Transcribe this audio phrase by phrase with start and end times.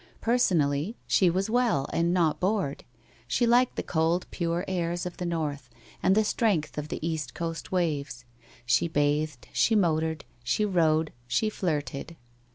[0.19, 2.83] Personally, she was well and not bored.
[3.27, 5.69] She liked the cold pure airs of the North,
[6.01, 8.25] and the strength of the East Coast waves.
[8.65, 12.15] She bathed, she motored, she rode, she flirted.